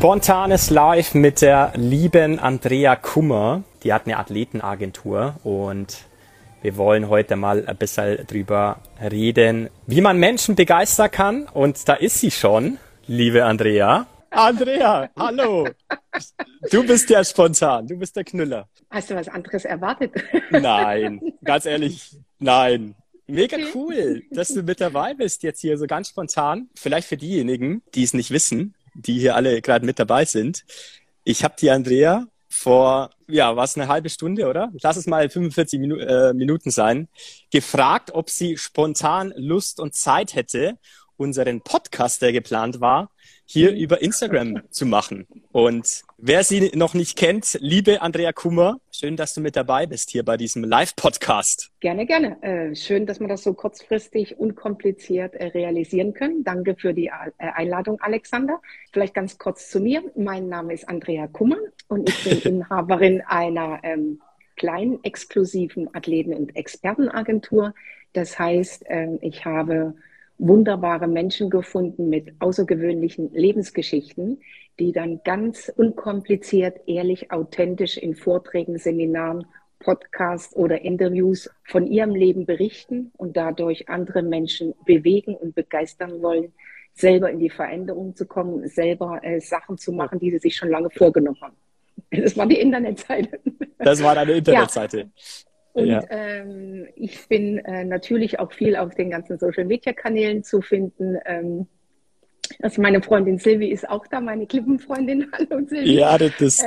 [0.00, 3.64] Spontanes Live mit der lieben Andrea Kummer.
[3.82, 5.94] Die hat eine Athletenagentur und
[6.62, 11.42] wir wollen heute mal ein bisschen drüber reden, wie man Menschen begeistern kann.
[11.48, 14.06] Und da ist sie schon, liebe Andrea.
[14.30, 15.68] Andrea, hallo.
[16.70, 18.70] Du bist ja spontan, du bist der Knüller.
[18.88, 20.14] Hast du was anderes erwartet?
[20.50, 22.94] Nein, ganz ehrlich, nein.
[23.26, 26.68] Mega cool, dass du mit dabei bist jetzt hier so ganz spontan.
[26.74, 30.64] Vielleicht für diejenigen, die es nicht wissen, die hier alle gerade mit dabei sind.
[31.24, 34.72] Ich habe die Andrea vor, ja, was eine halbe Stunde, oder?
[34.82, 37.08] Lass es mal 45 Minu äh, Minuten sein,
[37.50, 40.78] gefragt, ob sie spontan Lust und Zeit hätte,
[41.16, 43.10] unseren Podcast, der geplant war,
[43.52, 45.26] hier über Instagram zu machen.
[45.50, 50.10] Und wer sie noch nicht kennt, liebe Andrea Kummer, schön, dass du mit dabei bist
[50.10, 51.72] hier bei diesem Live-Podcast.
[51.80, 52.40] Gerne, gerne.
[52.42, 56.44] Äh, schön, dass wir das so kurzfristig, unkompliziert äh, realisieren können.
[56.44, 58.60] Danke für die äh, Einladung, Alexander.
[58.92, 60.04] Vielleicht ganz kurz zu mir.
[60.14, 61.58] Mein Name ist Andrea Kummer
[61.88, 64.20] und ich bin Inhaberin einer ähm,
[64.54, 67.74] kleinen, exklusiven Athleten- und Expertenagentur.
[68.12, 69.94] Das heißt, äh, ich habe
[70.40, 74.40] wunderbare Menschen gefunden mit außergewöhnlichen Lebensgeschichten,
[74.78, 79.46] die dann ganz unkompliziert, ehrlich, authentisch in Vorträgen, Seminaren,
[79.78, 86.52] Podcasts oder Interviews von ihrem Leben berichten und dadurch andere Menschen bewegen und begeistern wollen,
[86.92, 90.70] selber in die Veränderung zu kommen, selber äh, Sachen zu machen, die sie sich schon
[90.70, 91.56] lange vorgenommen haben.
[92.10, 93.40] Das war die Internetseite.
[93.78, 94.98] Das war deine Internetseite.
[94.98, 95.49] Ja.
[95.72, 96.02] Und ja.
[96.10, 101.16] ähm, ich bin äh, natürlich auch viel auf den ganzen Social-Media-Kanälen zu finden.
[101.24, 101.66] Ähm,
[102.60, 105.30] also meine Freundin Silvi ist auch da, meine Klippenfreundin.
[105.32, 105.94] Hallo Silvi.
[105.94, 106.64] Ja, das,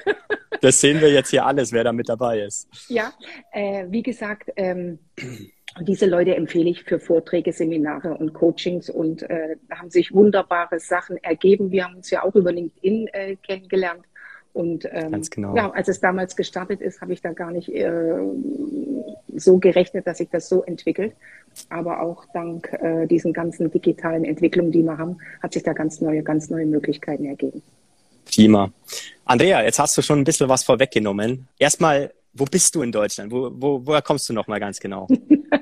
[0.60, 2.68] das sehen wir jetzt hier alles, wer da mit dabei ist.
[2.88, 3.12] Ja,
[3.52, 4.98] äh, wie gesagt, ähm,
[5.80, 10.78] diese Leute empfehle ich für Vorträge, Seminare und Coachings und äh, da haben sich wunderbare
[10.80, 11.70] Sachen ergeben.
[11.70, 14.04] Wir haben uns ja auch über LinkedIn äh, kennengelernt.
[14.52, 15.56] Und ähm, genau.
[15.56, 18.18] ja, als es damals gestartet ist, habe ich da gar nicht äh,
[19.34, 21.14] so gerechnet, dass sich das so entwickelt.
[21.70, 26.00] Aber auch dank äh, diesen ganzen digitalen Entwicklungen, die wir haben, hat sich da ganz
[26.00, 27.62] neue, ganz neue Möglichkeiten ergeben.
[28.26, 28.70] Prima.
[29.24, 31.48] Andrea, jetzt hast du schon ein bisschen was vorweggenommen.
[31.58, 33.32] Erstmal, wo bist du in Deutschland?
[33.32, 35.08] Wo, wo, woher kommst du noch mal ganz genau?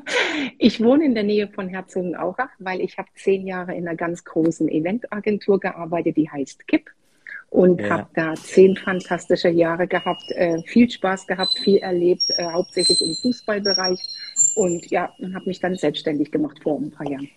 [0.58, 4.24] ich wohne in der Nähe von Herzogenaurach, weil ich habe zehn Jahre in einer ganz
[4.24, 6.90] großen Eventagentur gearbeitet, die heißt KIP
[7.50, 7.90] und ja.
[7.90, 13.14] habe da zehn fantastische Jahre gehabt, äh, viel Spaß gehabt, viel erlebt, äh, hauptsächlich im
[13.16, 14.00] Fußballbereich
[14.54, 17.28] und ja, und habe mich dann selbstständig gemacht vor ein paar Jahren.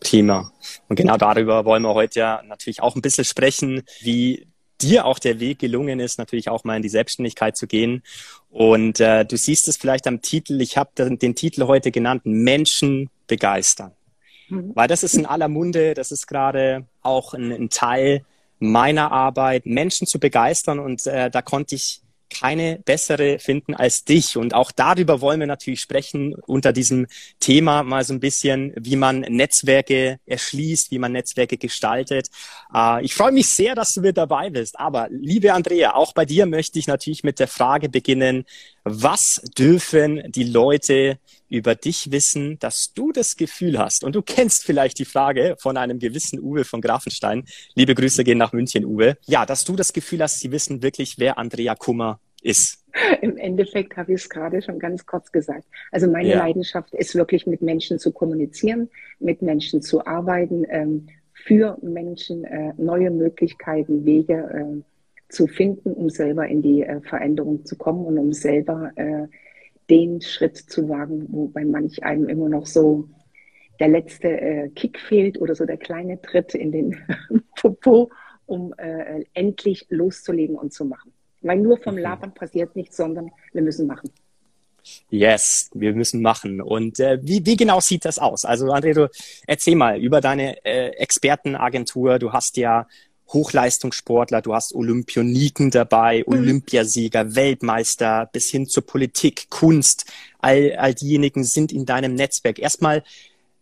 [0.00, 0.50] Prima.
[0.88, 4.46] Und genau darüber wollen wir heute ja natürlich auch ein bisschen sprechen, wie
[4.80, 8.02] dir auch der Weg gelungen ist, natürlich auch mal in die Selbstständigkeit zu gehen.
[8.48, 13.10] Und äh, du siehst es vielleicht am Titel, ich habe den Titel heute genannt, Menschen
[13.26, 13.92] begeistern.
[14.48, 14.72] Mhm.
[14.74, 18.24] Weil das ist in aller Munde, das ist gerade auch ein, ein Teil
[18.60, 20.78] meiner Arbeit, Menschen zu begeistern.
[20.78, 24.36] Und äh, da konnte ich keine bessere finden als dich.
[24.36, 27.06] Und auch darüber wollen wir natürlich sprechen, unter diesem
[27.40, 32.28] Thema mal so ein bisschen, wie man Netzwerke erschließt, wie man Netzwerke gestaltet.
[32.72, 34.78] Äh, ich freue mich sehr, dass du mit dabei bist.
[34.78, 38.46] Aber liebe Andrea, auch bei dir möchte ich natürlich mit der Frage beginnen,
[38.84, 41.18] was dürfen die Leute
[41.48, 45.76] über dich wissen, dass du das Gefühl hast, und du kennst vielleicht die Frage von
[45.76, 49.92] einem gewissen Uwe von Grafenstein, liebe Grüße gehen nach München, Uwe, ja, dass du das
[49.92, 52.84] Gefühl hast, sie wissen wirklich, wer Andrea Kummer ist.
[53.20, 55.64] Im Endeffekt habe ich es gerade schon ganz kurz gesagt.
[55.92, 56.38] Also meine ja.
[56.38, 62.72] Leidenschaft ist wirklich mit Menschen zu kommunizieren, mit Menschen zu arbeiten, ähm, für Menschen äh,
[62.76, 64.82] neue Möglichkeiten, Wege äh,
[65.30, 69.26] zu finden, um selber in die äh, Veränderung zu kommen und um selber äh,
[69.88, 73.08] den Schritt zu wagen, wo bei manch einem immer noch so
[73.80, 76.96] der letzte äh, Kick fehlt oder so der kleine Tritt in den
[77.56, 78.10] Popo,
[78.46, 81.12] um äh, endlich loszulegen und zu machen.
[81.40, 82.02] Weil nur vom mhm.
[82.02, 84.10] Labern passiert nichts, sondern wir müssen machen.
[85.10, 86.60] Yes, wir müssen machen.
[86.60, 88.44] Und äh, wie, wie genau sieht das aus?
[88.44, 89.10] Also André, du
[89.46, 92.18] erzähl mal über deine äh, Expertenagentur.
[92.18, 92.86] Du hast ja
[93.32, 96.34] Hochleistungssportler, du hast Olympioniken dabei, mhm.
[96.34, 100.10] Olympiasieger, Weltmeister bis hin zur Politik, Kunst.
[100.38, 102.58] All, all diejenigen sind in deinem Netzwerk.
[102.58, 103.02] Erstmal,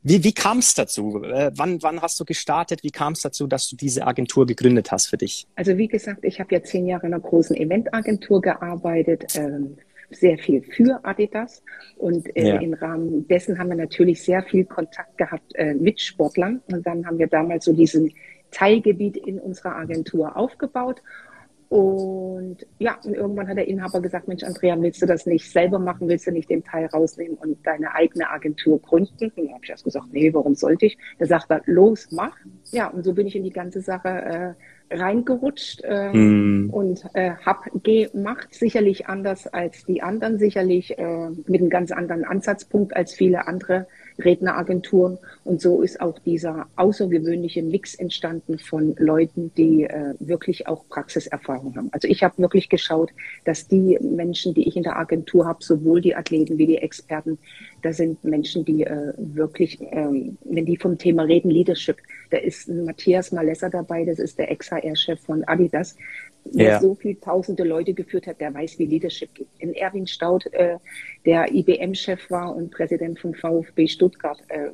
[0.02, 1.22] wie, wie kam es dazu?
[1.22, 2.82] Äh, wann, wann hast du gestartet?
[2.82, 5.46] Wie kam es dazu, dass du diese Agentur gegründet hast für dich?
[5.56, 9.76] Also wie gesagt, ich habe ja zehn Jahre in einer großen Eventagentur gearbeitet, ähm,
[10.10, 11.62] sehr viel für Adidas
[11.96, 12.60] und äh, ja.
[12.60, 17.06] im Rahmen dessen haben wir natürlich sehr viel Kontakt gehabt äh, mit Sportlern und dann
[17.06, 18.10] haben wir damals so diesen
[18.50, 21.02] Teilgebiet in unserer Agentur aufgebaut.
[21.68, 25.78] Und ja, und irgendwann hat der Inhaber gesagt, Mensch, Andrea, willst du das nicht selber
[25.78, 26.08] machen?
[26.08, 29.30] Willst du nicht den Teil rausnehmen und deine eigene Agentur gründen?
[29.36, 30.96] Und dann habe ich erst gesagt, nee, warum sollte ich?
[31.18, 32.34] Da sagt er, los, mach.
[32.70, 34.54] Ja, und so bin ich in die ganze Sache äh,
[34.96, 36.70] reingerutscht äh, mm.
[36.70, 38.48] und äh, hab gemacht.
[38.54, 43.86] Sicherlich anders als die anderen, sicherlich äh, mit einem ganz anderen Ansatzpunkt als viele andere
[44.18, 45.18] Redneragenturen.
[45.44, 51.76] Und so ist auch dieser außergewöhnliche Mix entstanden von Leuten, die äh, wirklich auch Praxiserfahrung
[51.76, 51.88] haben.
[51.92, 53.10] Also ich habe wirklich geschaut,
[53.44, 57.38] dass die Menschen, die ich in der Agentur habe, sowohl die Athleten wie die Experten,
[57.82, 61.98] da sind Menschen, die äh, wirklich, ähm, wenn die vom Thema reden, Leadership,
[62.30, 65.96] da ist Matthias Malesser dabei, das ist der Ex-HR-Chef von Adidas,
[66.44, 66.80] der ja.
[66.80, 69.48] so viele tausende Leute geführt hat, der weiß, wie Leadership geht.
[69.58, 70.78] In Erwin Staud, äh,
[71.24, 74.70] der IBM-Chef war und Präsident von VfB Stuttgart, äh,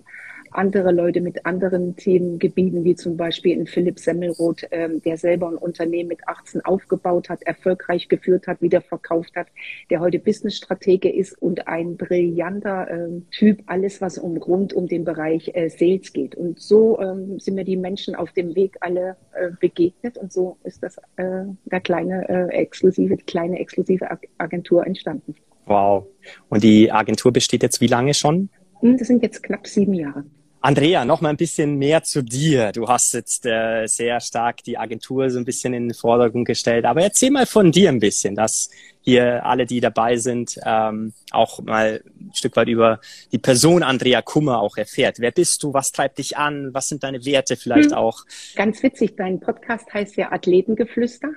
[0.55, 5.57] andere Leute mit anderen Themengebieten, wie zum Beispiel in Philipp Semmelroth, ähm, der selber ein
[5.57, 9.49] Unternehmen mit 18 aufgebaut hat, erfolgreich geführt hat, wieder verkauft hat,
[9.91, 15.05] der heute Businessstratege ist und ein brillanter ähm, Typ, alles was um rund um den
[15.05, 16.35] Bereich äh, Sales geht.
[16.35, 20.57] Und so ähm, sind mir die Menschen auf dem Weg alle äh, begegnet und so
[20.65, 24.09] ist das äh, der kleine äh, exklusive, die kleine exklusive
[24.39, 25.35] Agentur entstanden.
[25.67, 26.07] Wow.
[26.49, 28.51] Und die Agentur besteht jetzt wie lange schon?
[28.81, 30.25] Hm, das sind jetzt knapp sieben Jahre.
[30.65, 32.73] Andrea, noch mal ein bisschen mehr zu dir.
[32.73, 36.87] Du hast jetzt äh, sehr stark die Agentur so ein bisschen in den Vordergrund gestellt.
[36.87, 38.71] Aber erzähl mal von dir ein bisschen, dass
[39.03, 43.01] hier alle, die dabei sind, ähm, auch mal ein Stück weit über
[43.33, 45.21] die Person Andrea Kummer auch erfährt.
[45.21, 45.75] Wer bist du?
[45.75, 46.73] Was treibt dich an?
[46.73, 47.99] Was sind deine Werte vielleicht hm.
[47.99, 48.25] auch?
[48.57, 51.29] Ganz witzig, dein Podcast heißt ja Athletengeflüster.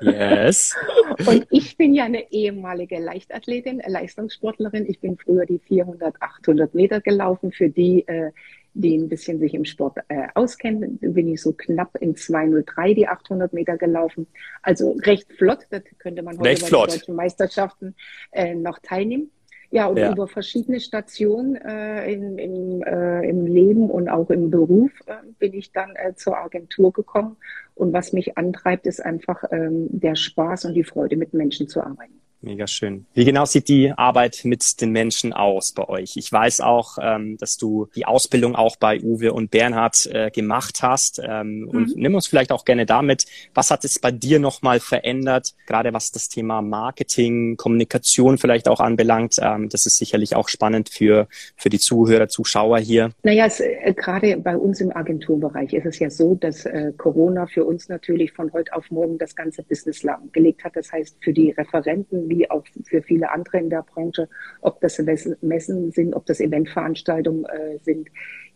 [0.00, 0.74] Yes.
[1.26, 4.88] Und ich bin ja eine ehemalige Leichtathletin, Leistungssportlerin.
[4.88, 7.52] Ich bin früher die 400, 800 Meter gelaufen.
[7.52, 8.30] Für die äh,
[8.74, 13.08] die ein bisschen sich im Sport äh, auskennen, bin ich so knapp in 203 die
[13.08, 14.26] 800 Meter gelaufen.
[14.62, 16.90] Also recht flott, das könnte man heute recht bei flott.
[16.90, 17.94] den deutschen Meisterschaften
[18.30, 19.30] äh, noch teilnehmen.
[19.70, 20.12] Ja, und ja.
[20.12, 25.54] über verschiedene Stationen äh, in, im, äh, im Leben und auch im Beruf äh, bin
[25.54, 27.38] ich dann äh, zur Agentur gekommen.
[27.74, 31.80] Und was mich antreibt, ist einfach ähm, der Spaß und die Freude, mit Menschen zu
[31.80, 32.21] arbeiten.
[32.44, 33.06] Mega schön.
[33.14, 36.16] Wie genau sieht die Arbeit mit den Menschen aus bei euch?
[36.16, 40.82] Ich weiß auch, ähm, dass du die Ausbildung auch bei Uwe und Bernhard äh, gemacht
[40.82, 41.22] hast.
[41.24, 41.68] Ähm, mhm.
[41.68, 45.92] Und nimm uns vielleicht auch gerne damit, was hat es bei dir nochmal verändert, gerade
[45.92, 49.36] was das Thema Marketing, Kommunikation vielleicht auch anbelangt.
[49.40, 53.12] Ähm, das ist sicherlich auch spannend für, für die Zuhörer, Zuschauer hier.
[53.22, 57.46] Naja, es, äh, gerade bei uns im Agenturbereich ist es ja so, dass äh, Corona
[57.46, 60.74] für uns natürlich von heute auf morgen das ganze Business lahmgelegt hat.
[60.74, 64.28] Das heißt, für die Referenten wie auch für viele andere in der Branche,
[64.60, 64.98] ob das
[65.40, 68.08] Messen sind, ob das Eventveranstaltungen äh, sind.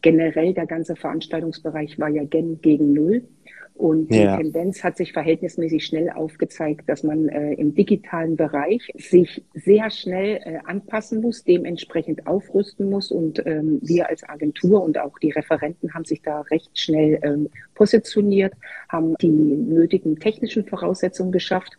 [0.03, 3.23] Generell der ganze Veranstaltungsbereich war ja gen gegen Null.
[3.77, 4.39] Und die ja.
[4.39, 10.41] Tendenz hat sich verhältnismäßig schnell aufgezeigt, dass man äh, im digitalen Bereich sich sehr schnell
[10.45, 13.11] äh, anpassen muss, dementsprechend aufrüsten muss.
[13.11, 17.51] Und ähm, wir als Agentur und auch die Referenten haben sich da recht schnell ähm,
[17.75, 18.55] positioniert,
[18.89, 21.77] haben die nötigen technischen Voraussetzungen geschafft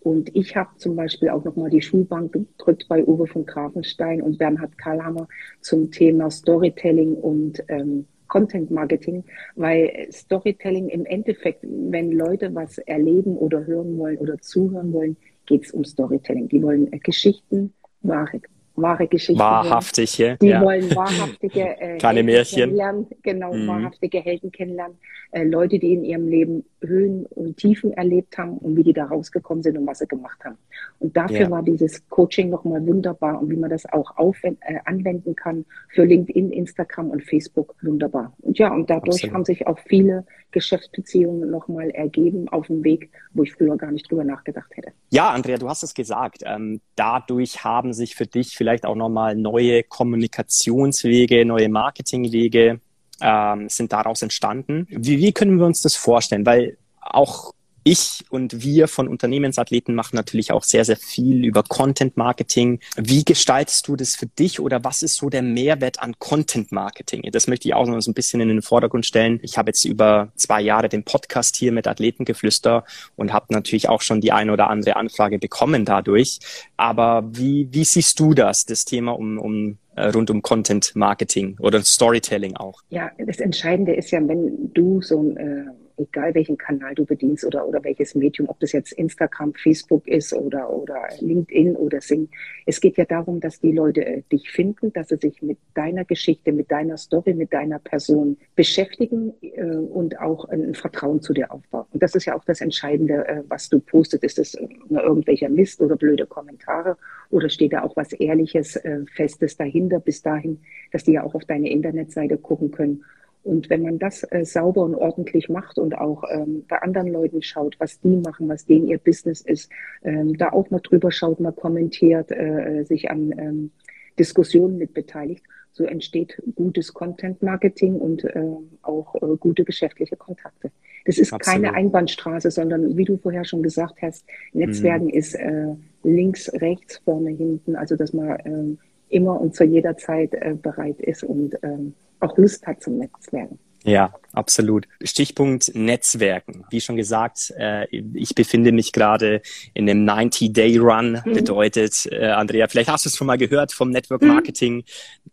[0.00, 4.38] und ich habe zum Beispiel auch nochmal die Schulbank gedrückt bei Uwe von Grafenstein und
[4.38, 5.28] Bernhard Karlhammer
[5.60, 13.36] zum Thema Storytelling und ähm, Content Marketing, weil Storytelling im Endeffekt, wenn Leute was erleben
[13.36, 15.16] oder hören wollen oder zuhören wollen,
[15.46, 16.48] geht es um Storytelling.
[16.48, 17.72] Die wollen äh, Geschichten,
[18.02, 18.40] wahre
[18.76, 19.38] wahre Geschichten.
[19.38, 20.36] Wahrhaftig, ja.
[20.36, 23.66] Die wollen wahrhaftige äh, Kleine Märchen kennenlernen, genau, mhm.
[23.66, 24.96] wahrhaftige Helden kennenlernen.
[25.32, 29.06] Äh, Leute, die in ihrem Leben Höhen und Tiefen erlebt haben und wie die da
[29.06, 30.56] rausgekommen sind und was sie gemacht haben.
[30.98, 31.50] Und dafür ja.
[31.50, 36.04] war dieses Coaching nochmal wunderbar und wie man das auch aufwend, äh, anwenden kann für
[36.04, 38.34] LinkedIn, Instagram und Facebook wunderbar.
[38.40, 39.34] Und ja, und dadurch Absolut.
[39.34, 44.10] haben sich auch viele Geschäftsbeziehungen nochmal ergeben auf dem Weg, wo ich früher gar nicht
[44.10, 44.92] drüber nachgedacht hätte.
[45.10, 46.42] Ja, Andrea, du hast es gesagt.
[46.46, 52.80] Ähm, dadurch haben sich für dich vielleicht auch nochmal neue Kommunikationswege, neue Marketingwege
[53.20, 54.86] ähm, sind daraus entstanden.
[54.90, 56.44] Wie, wie können wir uns das vorstellen?
[56.44, 57.52] Weil auch
[57.86, 62.80] ich und wir von Unternehmensathleten machen natürlich auch sehr, sehr viel über Content Marketing.
[62.96, 67.22] Wie gestaltest du das für dich oder was ist so der Mehrwert an Content Marketing?
[67.30, 69.38] Das möchte ich auch noch so ein bisschen in den Vordergrund stellen.
[69.42, 74.02] Ich habe jetzt über zwei Jahre den Podcast hier mit Athletengeflüster und habe natürlich auch
[74.02, 76.40] schon die eine oder andere Anfrage bekommen dadurch.
[76.76, 81.56] Aber wie, wie siehst du das, das Thema um, um äh, rund um Content Marketing
[81.60, 82.82] oder Storytelling auch?
[82.88, 87.44] Ja, das Entscheidende ist ja, wenn du so ein äh egal welchen Kanal du bedienst
[87.44, 92.28] oder, oder welches Medium, ob das jetzt Instagram, Facebook ist oder, oder LinkedIn oder Sing.
[92.66, 96.04] Es geht ja darum, dass die Leute äh, dich finden, dass sie sich mit deiner
[96.04, 101.50] Geschichte, mit deiner Story, mit deiner Person beschäftigen äh, und auch ein Vertrauen zu dir
[101.50, 101.86] aufbauen.
[101.92, 104.24] Und das ist ja auch das Entscheidende, äh, was du postest.
[104.24, 106.96] Ist es nur irgendwelcher Mist oder blöde Kommentare
[107.30, 110.60] oder steht da auch was Ehrliches, äh, Festes dahinter bis dahin,
[110.92, 113.04] dass die ja auch auf deine Internetseite gucken können
[113.46, 117.42] Und wenn man das äh, sauber und ordentlich macht und auch ähm, bei anderen Leuten
[117.42, 119.70] schaut, was die machen, was denen ihr Business ist,
[120.02, 123.70] ähm, da auch mal drüber schaut, mal kommentiert, äh, sich an ähm,
[124.18, 128.42] Diskussionen mit beteiligt, so entsteht gutes Content Marketing und äh,
[128.82, 130.72] auch äh, gute geschäftliche Kontakte.
[131.04, 131.62] Das ist Absolut.
[131.62, 134.24] keine Einbahnstraße, sondern wie du vorher schon gesagt hast,
[134.54, 135.10] Netzwerken mhm.
[135.10, 138.76] ist äh, links, rechts, vorne, hinten, also dass man äh,
[139.08, 141.78] immer und zu jeder Zeit äh, bereit ist und äh,
[142.20, 143.58] auch Lust hat zum Netzwerken.
[143.86, 144.88] Ja, absolut.
[145.00, 146.64] Stichpunkt Netzwerken.
[146.70, 149.42] Wie schon gesagt, äh, ich befinde mich gerade
[149.74, 151.22] in einem 90-Day-Run.
[151.24, 151.32] Mhm.
[151.32, 154.28] Bedeutet, äh, Andrea, vielleicht hast du es schon mal gehört vom Network mhm.
[154.28, 154.74] Marketing.
[154.76, 154.82] Mhm.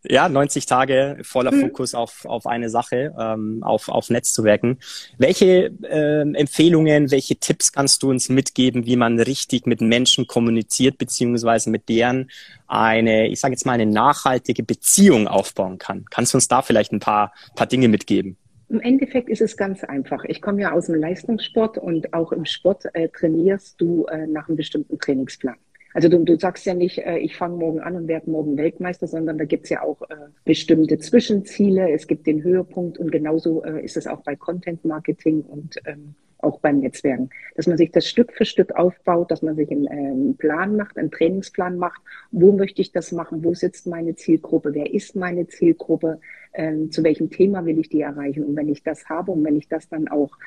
[0.08, 1.62] Ja, 90 Tage voller mhm.
[1.62, 4.78] Fokus auf, auf eine Sache, ähm, auf, auf Netzwerken.
[5.18, 11.00] Welche äh, Empfehlungen, welche Tipps kannst du uns mitgeben, wie man richtig mit Menschen kommuniziert,
[11.00, 12.30] beziehungsweise mit deren
[12.68, 16.06] eine, ich sage jetzt mal, eine nachhaltige Beziehung aufbauen kann?
[16.12, 18.38] Kannst du uns da vielleicht ein paar, paar Dinge mitgeben?
[18.74, 20.24] Im Endeffekt ist es ganz einfach.
[20.24, 24.48] Ich komme ja aus dem Leistungssport und auch im Sport äh, trainierst du äh, nach
[24.48, 25.58] einem bestimmten Trainingsplan.
[25.94, 29.08] Also du, du sagst ja nicht, äh, ich fange morgen an und werde morgen Weltmeister,
[29.08, 33.84] sondern da gibt's ja auch äh, bestimmte Zwischenziele, es gibt den Höhepunkt und genauso äh,
[33.84, 38.08] ist es auch bei Content Marketing und ähm, auch beim Netzwerken, dass man sich das
[38.08, 42.52] Stück für Stück aufbaut, dass man sich einen, einen Plan macht, einen Trainingsplan macht, wo
[42.52, 46.20] möchte ich das machen, wo sitzt meine Zielgruppe, wer ist meine Zielgruppe,
[46.54, 48.44] ähm, zu welchem Thema will ich die erreichen.
[48.44, 50.38] Und wenn ich das habe und wenn ich das dann auch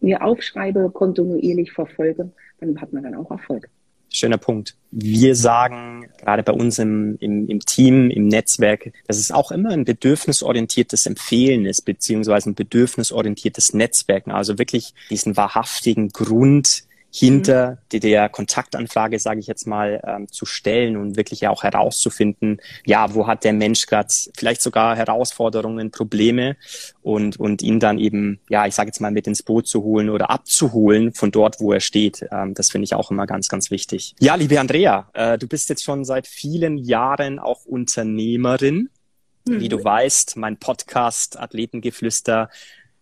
[0.00, 3.68] mir aufschreibe, kontinuierlich verfolge, dann hat man dann auch Erfolg.
[4.12, 4.76] Schöner Punkt.
[4.90, 9.70] Wir sagen gerade bei uns im, im, im Team, im Netzwerk, dass es auch immer
[9.70, 14.30] ein bedürfnisorientiertes Empfehlen ist, beziehungsweise ein bedürfnisorientiertes Netzwerken.
[14.30, 18.00] Also wirklich diesen wahrhaftigen Grund, hinter mhm.
[18.00, 23.14] der Kontaktanfrage, sage ich jetzt mal, ähm, zu stellen und wirklich ja auch herauszufinden, ja,
[23.14, 26.56] wo hat der Mensch gerade vielleicht sogar Herausforderungen, Probleme
[27.02, 30.08] und, und ihn dann eben, ja, ich sage jetzt mal, mit ins Boot zu holen
[30.08, 32.26] oder abzuholen von dort, wo er steht.
[32.32, 34.14] Ähm, das finde ich auch immer ganz, ganz wichtig.
[34.18, 38.88] Ja, liebe Andrea, äh, du bist jetzt schon seit vielen Jahren auch Unternehmerin.
[39.44, 39.84] Wie du mhm.
[39.84, 42.48] weißt, mein Podcast Athletengeflüster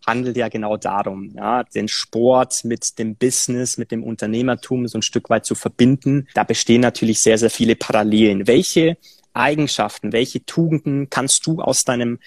[0.07, 5.03] handelt ja genau darum, ja, den Sport mit dem Business, mit dem Unternehmertum so ein
[5.03, 6.29] Stück weit zu verbinden.
[6.35, 8.47] Da bestehen natürlich sehr, sehr viele Parallelen.
[8.47, 8.97] Welche
[9.33, 12.19] Eigenschaften, welche Tugenden kannst du aus deinem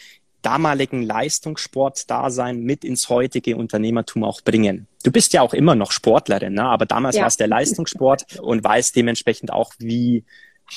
[0.41, 4.87] damaligen Leistungssport-Dasein mit ins heutige Unternehmertum auch bringen?
[5.03, 6.63] Du bist ja auch immer noch Sportlerin, ne?
[6.63, 7.21] aber damals ja.
[7.21, 10.25] war es der Leistungssport und weißt dementsprechend auch, wie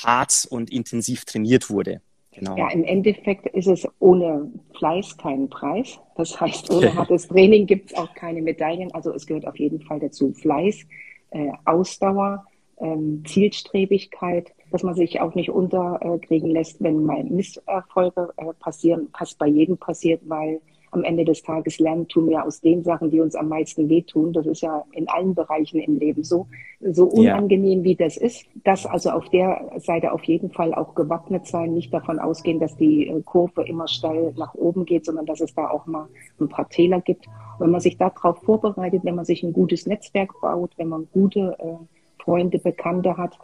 [0.03, 2.01] hart und intensiv trainiert wurde.
[2.37, 2.55] Genau.
[2.55, 5.99] Ja, im Endeffekt ist es ohne Fleiß kein Preis.
[6.15, 8.93] Das heißt, ohne hartes Training gibt es auch keine Medaillen.
[8.93, 10.85] Also es gehört auf jeden Fall dazu Fleiß,
[11.31, 12.45] äh, Ausdauer,
[12.79, 19.39] ähm, Zielstrebigkeit, dass man sich auch nicht unterkriegen lässt, wenn mal Misserfolge äh, passieren, fast
[19.39, 23.19] bei jedem passiert, weil am Ende des Tages lernen tun wir aus den Sachen, die
[23.19, 24.33] uns am meisten wehtun.
[24.33, 26.47] Das ist ja in allen Bereichen im Leben so,
[26.81, 27.83] so unangenehm ja.
[27.83, 28.45] wie das ist.
[28.63, 32.75] Das also auf der Seite auf jeden Fall auch gewappnet sein, nicht davon ausgehen, dass
[32.77, 36.07] die äh, Kurve immer steil nach oben geht, sondern dass es da auch mal
[36.39, 37.27] ein paar Täler gibt.
[37.59, 41.55] wenn man sich darauf vorbereitet, wenn man sich ein gutes Netzwerk baut, wenn man gute
[41.59, 43.37] äh, Freunde, Bekannte hat,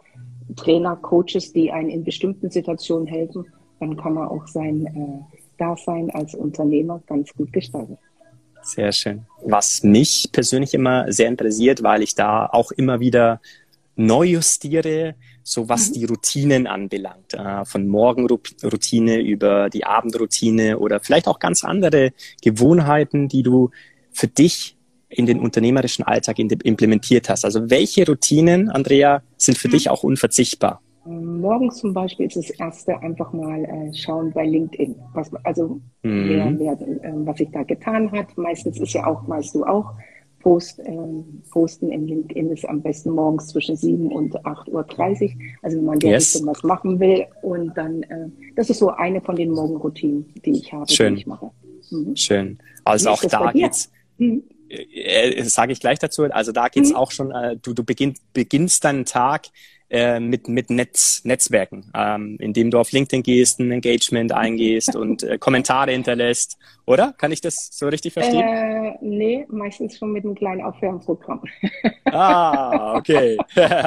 [0.56, 3.46] Trainer, Coaches, die einen in bestimmten Situationen helfen,
[3.80, 7.98] dann kann man auch sein äh, Dasein als Unternehmer ganz gut gestalten.
[8.62, 9.26] Sehr schön.
[9.44, 13.40] Was mich persönlich immer sehr interessiert, weil ich da auch immer wieder
[13.96, 15.92] neu justiere, so was mhm.
[15.92, 17.34] die Routinen anbelangt.
[17.34, 23.70] Äh, von Morgenroutine über die Abendroutine oder vielleicht auch ganz andere Gewohnheiten, die du
[24.10, 24.76] für dich
[25.08, 27.44] in den unternehmerischen Alltag implementiert hast.
[27.44, 29.72] Also welche Routinen, Andrea, sind für mhm.
[29.72, 30.80] dich auch unverzichtbar?
[31.06, 36.28] Morgens zum Beispiel ist das erste einfach mal äh, schauen bei LinkedIn, was, also mhm.
[36.28, 38.36] wer, wer, äh, was sich da getan hat.
[38.36, 39.92] Meistens ist ja auch, weißt du auch,
[40.44, 40.92] Post, äh,
[41.50, 45.30] Posten in LinkedIn ist am besten morgens zwischen 7 und 8.30 Uhr.
[45.62, 46.46] Also wenn man da yes.
[46.46, 47.24] was machen will.
[47.40, 51.14] Und dann, äh, das ist so eine von den Morgenroutinen, die ich habe, Schön.
[51.14, 51.50] die ich mache.
[51.90, 52.14] Mhm.
[52.14, 52.58] Schön.
[52.84, 53.90] Also auch da geht's.
[54.18, 54.44] Mhm.
[54.68, 56.24] Äh, äh, sage ich gleich dazu.
[56.24, 56.96] Also da geht's mhm.
[56.96, 59.46] auch schon, äh, du, du beginnt, beginnst deinen Tag
[59.94, 65.22] äh, mit, mit Netz, Netzwerken, ähm, indem du auf LinkedIn gehst, ein Engagement eingehst und
[65.22, 67.12] äh, Kommentare hinterlässt, oder?
[67.16, 68.40] Kann ich das so richtig verstehen?
[68.40, 71.44] Äh, nee, meistens schon mit einem kleinen Aufwärmprogramm.
[72.06, 73.38] ah, okay.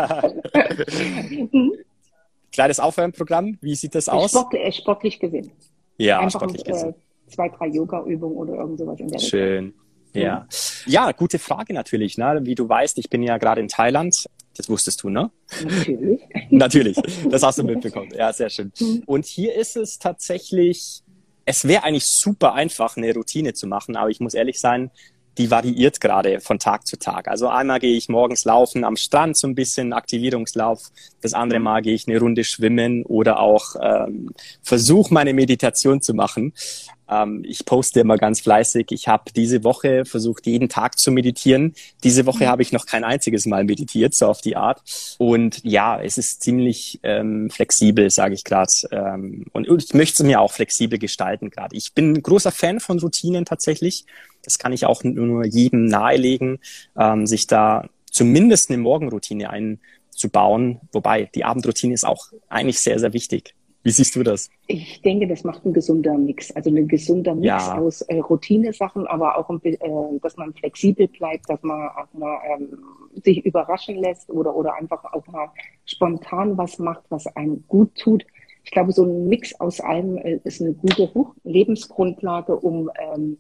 [2.53, 4.31] Kleines Aufwärmprogramm, wie sieht das aus?
[4.31, 5.51] Sport, äh, sportlich gesehen.
[5.97, 6.91] Ja, Einfach sportlich gesehen.
[6.91, 9.65] Äh, zwei, drei Yoga-Übungen oder irgend sowas in der Schön.
[9.65, 9.83] Richtung.
[10.13, 10.47] Ja.
[10.85, 12.17] ja, gute Frage natürlich.
[12.17, 12.39] Ne?
[12.43, 14.25] Wie du weißt, ich bin ja gerade in Thailand.
[14.57, 15.29] Das wusstest du, ne?
[15.63, 16.21] Natürlich.
[16.49, 16.97] natürlich.
[17.29, 18.11] Das hast du mitbekommen.
[18.15, 18.71] Ja, sehr schön.
[18.79, 19.03] Mhm.
[19.05, 21.03] Und hier ist es tatsächlich
[21.47, 24.91] es wäre eigentlich super einfach, eine Routine zu machen, aber ich muss ehrlich sein,
[25.37, 27.27] die variiert gerade von Tag zu Tag.
[27.27, 30.81] Also einmal gehe ich morgens laufen am Strand so ein bisschen Aktivierungslauf,
[31.21, 36.13] das andere Mal gehe ich eine Runde schwimmen oder auch ähm, versuche meine Meditation zu
[36.13, 36.53] machen.
[37.09, 38.87] Ähm, ich poste immer ganz fleißig.
[38.91, 41.73] Ich habe diese Woche versucht, jeden Tag zu meditieren.
[42.03, 42.49] Diese Woche mhm.
[42.49, 44.81] habe ich noch kein einziges Mal meditiert, so auf die Art.
[45.17, 48.71] Und ja, es ist ziemlich ähm, flexibel, sage ich gerade.
[48.91, 51.75] Ähm, und, und ich möchte es mir auch flexibel gestalten gerade.
[51.75, 54.05] Ich bin ein großer Fan von Routinen tatsächlich.
[54.47, 56.59] Das kann ich auch nur jedem nahelegen,
[56.97, 60.79] ähm, sich da zumindest eine Morgenroutine einzubauen.
[60.93, 63.55] Wobei die Abendroutine ist auch eigentlich sehr, sehr wichtig.
[63.83, 64.49] Wie siehst du das?
[64.67, 66.55] Ich denke, das macht ein gesunder Mix.
[66.55, 67.77] Also ein gesunder Mix ja.
[67.77, 69.77] aus äh, Routinesachen, aber auch, äh,
[70.21, 72.79] dass man flexibel bleibt, dass man auch mal ähm,
[73.21, 75.51] sich überraschen lässt oder, oder einfach auch mal
[75.83, 78.25] spontan was macht, was einem gut tut.
[78.63, 81.11] Ich glaube, so ein Mix aus allem äh, ist eine gute
[81.43, 83.37] Lebensgrundlage, um ähm,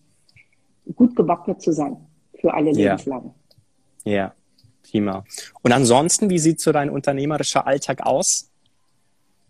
[0.95, 1.97] gut gewappnet zu sein
[2.39, 3.33] für alle Lebenslagen.
[4.03, 4.13] Ja.
[4.13, 4.33] ja,
[4.89, 5.23] prima.
[5.61, 8.51] Und ansonsten, wie sieht so dein unternehmerischer Alltag aus?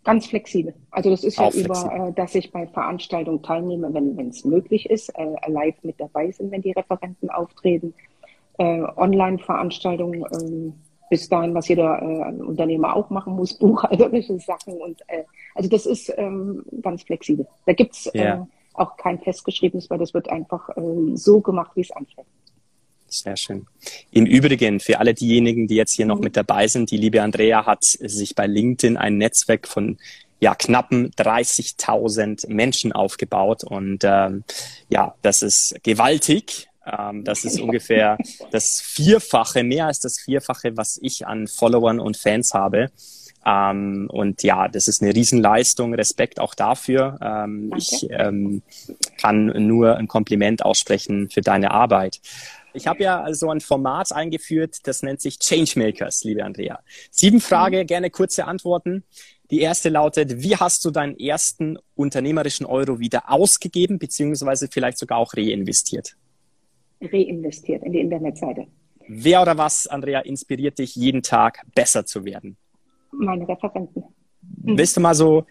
[0.04, 0.74] Ganz flexibel.
[0.90, 5.10] Also das ist ja über, äh, dass ich bei Veranstaltungen teilnehme, wenn es möglich ist,
[5.10, 7.94] äh, live mit dabei sind, wenn die Referenten auftreten.
[8.58, 10.72] Äh, Online-Veranstaltungen, äh,
[11.10, 14.76] bis dahin, was jeder äh, Unternehmer auch machen muss, buchhalterische Sachen.
[14.76, 15.24] Und äh,
[15.56, 17.46] also das ist ähm, ganz flexibel.
[17.66, 18.44] Da gibt's yeah.
[18.44, 18.46] äh,
[18.78, 20.82] auch kein festgeschriebenes, weil das wird einfach äh,
[21.16, 22.28] so gemacht, wie es anfängt.
[23.10, 23.66] Sehr schön.
[24.12, 27.66] Im Übrigen, für alle diejenigen, die jetzt hier noch mit dabei sind, die liebe Andrea
[27.66, 29.98] hat sich bei LinkedIn ein Netzwerk von
[30.40, 33.64] ja, knappen 30.000 Menschen aufgebaut.
[33.64, 34.44] Und ähm,
[34.90, 36.68] ja, das ist gewaltig.
[36.86, 38.18] Ähm, das ist ungefähr
[38.52, 42.92] das Vierfache, mehr als das Vierfache, was ich an Followern und Fans habe.
[43.48, 45.94] Ähm, und ja, das ist eine Riesenleistung.
[45.94, 47.18] Respekt auch dafür.
[47.22, 48.62] Ähm, ich ähm,
[49.20, 52.20] kann nur ein Kompliment aussprechen für deine Arbeit.
[52.74, 56.80] Ich habe ja so ein Format eingeführt, das nennt sich Changemakers, liebe Andrea.
[57.10, 57.88] Sieben Fragen, mhm.
[57.88, 59.04] gerne kurze Antworten.
[59.50, 65.18] Die erste lautet, wie hast du deinen ersten unternehmerischen Euro wieder ausgegeben, beziehungsweise vielleicht sogar
[65.20, 66.18] auch reinvestiert?
[67.02, 68.68] Reinvestiert in die Internetseite.
[69.08, 72.58] Wer oder was, Andrea, inspiriert dich jeden Tag besser zu werden?
[73.12, 74.04] Meine Referenten.
[74.42, 74.78] Mhm.
[74.78, 75.46] Willst du mal so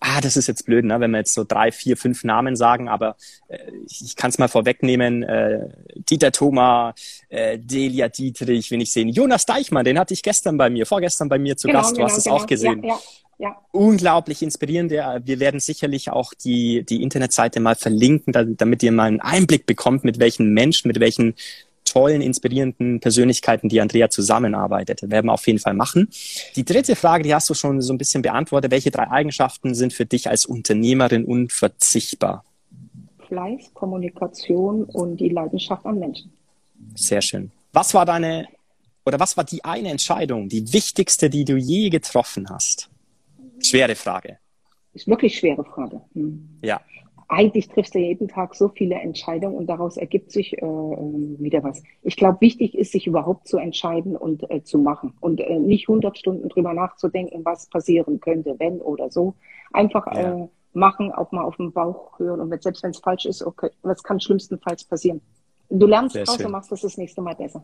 [0.00, 2.88] ah, das ist jetzt blöd, ne, wenn wir jetzt so drei, vier, fünf Namen sagen,
[2.88, 3.16] aber
[3.48, 5.22] äh, ich, ich kann es mal vorwegnehmen.
[5.22, 6.94] Äh, Dieter Thoma,
[7.28, 9.10] äh, Delia Dietrich, wenn ich sehen.
[9.10, 11.92] Jonas Deichmann, den hatte ich gestern bei mir, vorgestern bei mir zu genau, Gast.
[11.92, 12.36] Du genau, hast es genau.
[12.36, 12.82] auch gesehen.
[12.82, 12.98] Ja, ja,
[13.38, 13.56] ja.
[13.72, 14.90] Unglaublich inspirierend.
[14.90, 20.04] Wir werden sicherlich auch die, die Internetseite mal verlinken, damit ihr mal einen Einblick bekommt,
[20.04, 21.34] mit welchen Menschen, mit welchen
[21.90, 25.02] tollen, inspirierenden Persönlichkeiten, die Andrea zusammenarbeitet.
[25.10, 26.08] Werden wir auf jeden Fall machen.
[26.56, 28.70] Die dritte Frage, die hast du schon so ein bisschen beantwortet.
[28.70, 32.44] Welche drei Eigenschaften sind für dich als Unternehmerin unverzichtbar?
[33.26, 36.32] Fleiß, Kommunikation und die Leidenschaft am Menschen.
[36.94, 37.50] Sehr schön.
[37.72, 38.48] Was war deine
[39.04, 42.88] oder was war die eine Entscheidung, die wichtigste, die du je getroffen hast?
[43.62, 44.38] Schwere Frage.
[44.92, 46.00] Ist wirklich schwere Frage.
[46.14, 46.58] Hm.
[46.62, 46.80] Ja
[47.30, 51.82] eigentlich triffst du jeden Tag so viele Entscheidungen und daraus ergibt sich äh, wieder was.
[52.02, 55.88] Ich glaube, wichtig ist, sich überhaupt zu entscheiden und äh, zu machen und äh, nicht
[55.88, 59.34] 100 Stunden drüber nachzudenken, was passieren könnte, wenn oder so.
[59.72, 60.38] Einfach ja.
[60.38, 63.70] äh, machen, auch mal auf den Bauch hören und selbst wenn es falsch ist, okay,
[63.82, 65.20] was kann schlimmstenfalls passieren?
[65.68, 67.62] Du lernst Sehr draus und machst das das nächste Mal besser.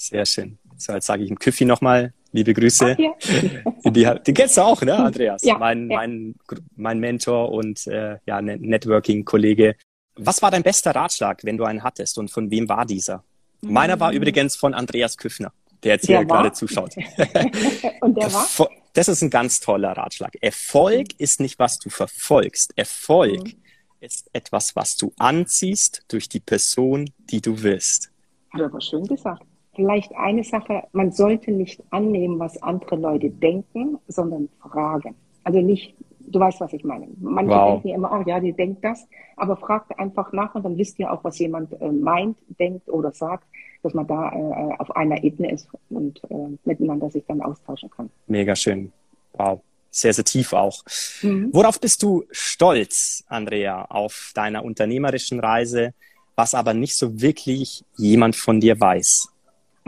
[0.00, 0.58] Sehr schön.
[0.78, 2.96] So, jetzt sage ich dem Küffi nochmal liebe Grüße.
[3.84, 5.42] Die, die kennst du auch, ne, Andreas?
[5.42, 5.96] Ja, mein, ja.
[5.96, 6.34] mein,
[6.76, 9.74] mein Mentor und äh, ja, ne, Networking-Kollege.
[10.16, 13.24] Was war dein bester Ratschlag, wenn du einen hattest und von wem war dieser?
[13.62, 13.72] Mhm.
[13.72, 16.42] Meiner war übrigens von Andreas Küffner, der jetzt der hier war?
[16.42, 16.94] gerade zuschaut.
[18.00, 18.70] und der war?
[18.92, 20.36] Das ist ein ganz toller Ratschlag.
[20.40, 21.16] Erfolg mhm.
[21.18, 22.72] ist nicht, was du verfolgst.
[22.76, 23.62] Erfolg mhm.
[24.00, 28.12] ist etwas, was du anziehst durch die Person, die du wirst.
[28.50, 29.42] Hat er aber schön gesagt
[29.74, 35.14] vielleicht eine Sache, man sollte nicht annehmen, was andere Leute denken, sondern fragen.
[35.44, 37.08] Also nicht, du weißt, was ich meine.
[37.18, 37.72] Manche wow.
[37.72, 39.06] denken immer, oh ja, die denkt das,
[39.36, 43.12] aber fragt einfach nach und dann wisst ihr auch, was jemand äh, meint, denkt oder
[43.12, 43.44] sagt,
[43.82, 48.10] dass man da äh, auf einer Ebene ist und äh, miteinander sich dann austauschen kann.
[48.26, 48.92] Mega schön.
[49.34, 49.60] Wow.
[49.92, 50.84] Sehr, sehr tief auch.
[51.22, 51.48] Mhm.
[51.52, 55.94] Worauf bist du stolz, Andrea, auf deiner unternehmerischen Reise,
[56.36, 59.29] was aber nicht so wirklich jemand von dir weiß?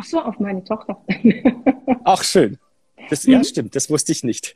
[0.02, 1.00] Ach so, auf meine Tochter.
[2.04, 2.58] Ach, schön.
[3.08, 3.34] Das, mhm.
[3.34, 4.52] Ja, stimmt, das wusste ich nicht.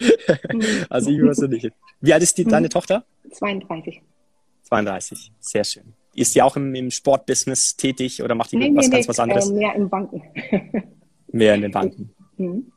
[0.53, 0.63] Mhm.
[0.91, 1.71] also ich wusste nicht.
[2.01, 2.49] Wie alt ist die, mhm.
[2.49, 3.05] deine Tochter?
[3.31, 4.03] 32.
[4.63, 5.95] 32, sehr schön.
[6.17, 9.09] Ist sie auch im, im Sportbusiness tätig oder macht die nee, was nee, ganz nee,
[9.09, 9.51] was anderes?
[9.51, 10.23] Äh, mehr in Banken.
[11.29, 12.13] mehr in den Banken.
[12.39, 12.71] Mhm.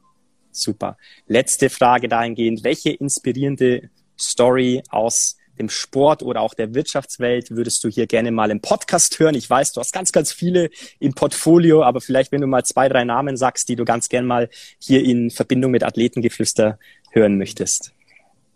[0.52, 0.96] Super.
[1.28, 2.64] Letzte Frage dahingehend.
[2.64, 8.50] Welche inspirierende Story aus dem Sport oder auch der Wirtschaftswelt würdest du hier gerne mal
[8.50, 9.36] im Podcast hören?
[9.36, 10.70] Ich weiß, du hast ganz, ganz viele
[11.00, 14.26] im Portfolio, aber vielleicht, wenn du mal zwei, drei Namen sagst, die du ganz gern
[14.26, 16.80] mal hier in Verbindung mit Athletengeflüster
[17.12, 17.94] hören möchtest.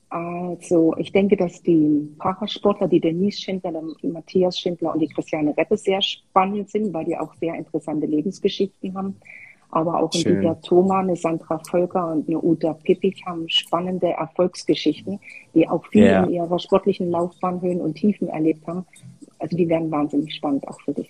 [0.09, 5.57] Also ich denke, dass die Parasportler, die Denise Schindler, der Matthias Schindler und die Christiane
[5.57, 9.17] Reppe sehr spannend sind, weil die auch sehr interessante Lebensgeschichten haben
[9.73, 15.19] aber auch ein Dieter Thoma, eine Sandra Völker und eine Uta Pippich haben spannende Erfolgsgeschichten,
[15.53, 16.23] die auch viel yeah.
[16.23, 18.85] in ihrer sportlichen Laufbahn Höhen und Tiefen erlebt haben.
[19.39, 21.09] Also die werden wahnsinnig spannend auch für dich.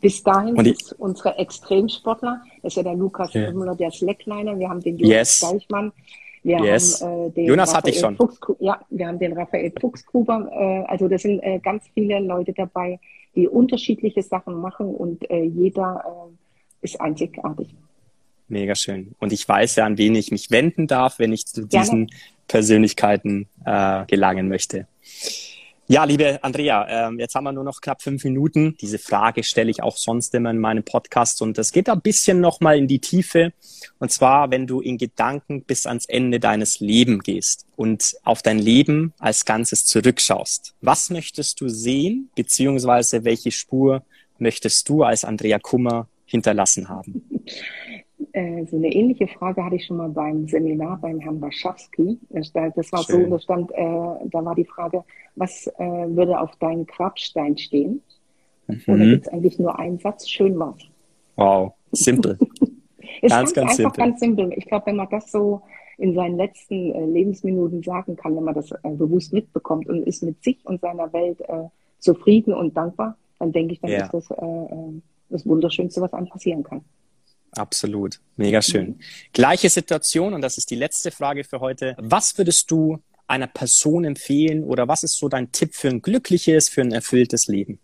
[0.00, 3.52] Bis dahin sind unsere Extremsportler, das ist ja der Lukas yeah.
[3.52, 5.40] Müller, der Slackliner, wir haben den Jonas yes.
[5.40, 5.92] Deichmann,
[6.42, 7.02] wir yes.
[7.02, 8.16] haben äh, den Jonas Raphael hatte ich schon.
[8.16, 12.52] Fuchs, ja, wir haben den Raphael Fuchsgruber, äh, also das sind äh, ganz viele Leute
[12.52, 13.00] dabei,
[13.34, 17.74] die unterschiedliche Sachen machen und äh, jeder äh, ist einzigartig.
[18.48, 19.14] Mega schön.
[19.18, 22.20] Und ich weiß ja, an wen ich mich wenden darf, wenn ich zu diesen Gerne.
[22.48, 24.86] Persönlichkeiten äh, gelangen möchte.
[25.88, 28.76] Ja, liebe Andrea, äh, jetzt haben wir nur noch knapp fünf Minuten.
[28.80, 32.40] Diese Frage stelle ich auch sonst immer in meinem Podcast und das geht ein bisschen
[32.40, 33.52] nochmal in die Tiefe.
[34.00, 38.58] Und zwar, wenn du in Gedanken bis ans Ende deines Lebens gehst und auf dein
[38.58, 40.74] Leben als Ganzes zurückschaust.
[40.80, 44.02] Was möchtest du sehen, beziehungsweise welche Spur
[44.38, 47.22] möchtest du als Andrea Kummer hinterlassen haben?
[48.36, 52.18] Äh, so eine ähnliche Frage hatte ich schon mal beim Seminar beim Herrn Waschowski.
[52.28, 53.24] Das war Schön.
[53.24, 55.02] so, da stand, äh, da war die Frage,
[55.36, 58.02] was äh, würde auf deinem Grabstein stehen?
[58.66, 58.82] Mhm.
[58.88, 60.28] Oder gibt es eigentlich nur einen Satz?
[60.28, 60.82] Schön war's.
[61.36, 62.36] Wow, simpel.
[63.22, 64.04] ist ganz, ganz, ganz einfach simpel.
[64.04, 64.52] ganz simpel.
[64.54, 65.62] Ich glaube, wenn man das so
[65.96, 70.22] in seinen letzten äh, Lebensminuten sagen kann, wenn man das äh, bewusst mitbekommt und ist
[70.22, 71.68] mit sich und seiner Welt äh,
[72.00, 74.04] zufrieden und dankbar, dann denke ich, dann ja.
[74.04, 76.82] ist das äh, äh, das Wunderschönste, was einem passieren kann.
[77.56, 78.20] Absolut.
[78.36, 78.88] Mega schön.
[78.88, 78.98] Mhm.
[79.32, 81.96] Gleiche Situation, und das ist die letzte Frage für heute.
[81.98, 86.68] Was würdest du einer Person empfehlen oder was ist so dein Tipp für ein glückliches,
[86.68, 87.78] für ein erfülltes Leben?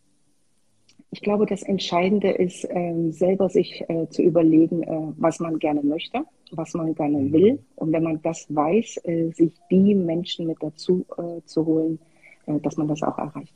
[1.10, 5.82] Ich glaube, das Entscheidende ist, äh, selber sich äh, zu überlegen, äh, was man gerne
[5.82, 7.32] möchte, was man gerne mhm.
[7.32, 7.58] will.
[7.76, 11.04] Und wenn man das weiß, äh, sich die Menschen mit dazu
[11.44, 11.98] zu holen,
[12.46, 13.54] dass man das auch erreicht.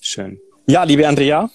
[0.00, 0.40] Schön.
[0.66, 1.50] Ja, liebe Andrea,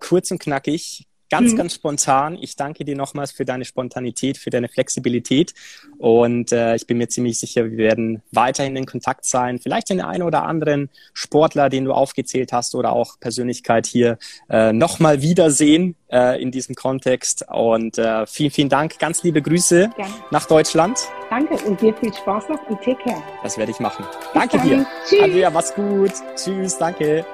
[0.00, 1.06] kurz und knackig.
[1.30, 1.56] Ganz, mhm.
[1.56, 2.38] ganz spontan.
[2.40, 5.54] Ich danke dir nochmals für deine Spontanität, für deine Flexibilität.
[5.98, 9.58] Und äh, ich bin mir ziemlich sicher, wir werden weiterhin in Kontakt sein.
[9.58, 14.72] Vielleicht den einen oder anderen Sportler, den du aufgezählt hast oder auch Persönlichkeit hier äh,
[14.72, 17.44] nochmal wiedersehen äh, in diesem Kontext.
[17.52, 18.98] Und äh, vielen, vielen Dank.
[18.98, 20.14] Ganz liebe Grüße Gerne.
[20.30, 20.98] nach Deutschland.
[21.30, 23.22] Danke und dir viel Spaß noch und take care.
[23.42, 24.04] Das werde ich machen.
[24.04, 24.68] Bis danke dann.
[24.68, 24.86] dir.
[25.08, 25.22] Tschüss.
[25.22, 26.12] Andrea, mach's gut.
[26.36, 27.24] Tschüss, danke.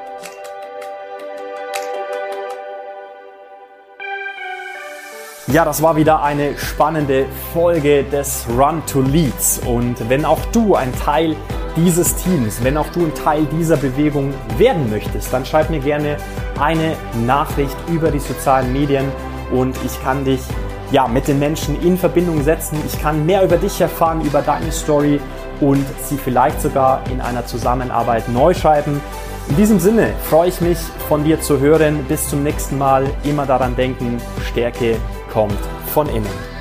[5.52, 9.60] Ja, das war wieder eine spannende Folge des Run to Leads.
[9.66, 11.36] Und wenn auch du ein Teil
[11.76, 16.16] dieses Teams, wenn auch du ein Teil dieser Bewegung werden möchtest, dann schreib mir gerne
[16.58, 19.04] eine Nachricht über die sozialen Medien
[19.52, 20.40] und ich kann dich
[20.90, 22.78] ja, mit den Menschen in Verbindung setzen.
[22.86, 25.20] Ich kann mehr über dich erfahren, über deine Story
[25.60, 29.02] und sie vielleicht sogar in einer Zusammenarbeit neu schreiben.
[29.50, 32.06] In diesem Sinne freue ich mich von dir zu hören.
[32.08, 33.04] Bis zum nächsten Mal.
[33.24, 34.16] Immer daran denken,
[34.50, 34.96] Stärke
[35.32, 36.51] kommt von innen.